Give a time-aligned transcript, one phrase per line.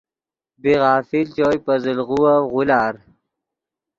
[0.61, 2.93] بی غافل چوئے پے زل غووف غولار